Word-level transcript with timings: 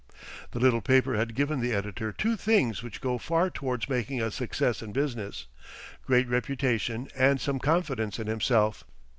The 0.49 0.59
little 0.59 0.81
paper 0.81 1.15
had 1.15 1.35
given 1.35 1.59
the 1.59 1.73
editor 1.73 2.11
two 2.11 2.35
things 2.35 2.81
which 2.81 3.01
go 3.01 3.19
far 3.19 3.51
towards 3.51 3.87
making 3.87 4.19
a 4.19 4.31
success 4.31 4.81
in 4.81 4.91
business, 4.93 5.45
great 6.07 6.27
reputation 6.27 7.07
and 7.15 7.39
some 7.39 7.59
confidence 7.59 8.17
in 8.17 8.25
himself. 8.25 8.83